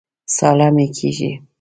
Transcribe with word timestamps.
ساړه 0.35 0.67
مي 0.75 0.87
کېږي 0.97 1.31